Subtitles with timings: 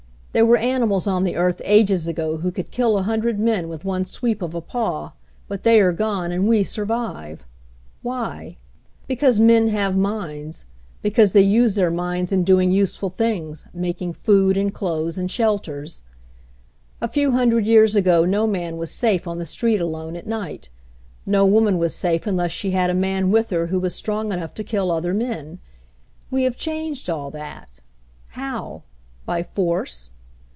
[0.33, 3.83] There were animals on the earth ages ago who could kill a hundred men with
[3.83, 5.11] one sweep of a paw,
[5.49, 7.43] but they are gone, and we sur vive.
[8.01, 8.55] Why?
[9.09, 10.63] Because men have minds,
[11.01, 14.01] because 182 HENRY FORD'S OWN STORY they use their minds in doing useful things, mak
[14.01, 16.01] ing food, and clothes, and shelters.
[17.01, 20.69] "A few hundred years ago no man was safe on the street alone at night.
[21.25, 24.53] No woman was safe unless she had a man with her who was strong enough
[24.53, 25.59] to kill other men.
[26.31, 27.81] We have changed all that.
[28.29, 28.83] How?
[29.25, 30.13] By force?